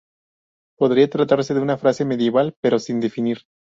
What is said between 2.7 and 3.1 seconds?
sin